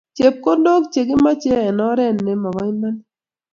[0.17, 2.99] Chepkondok che kimoche eng oret nemobo imanit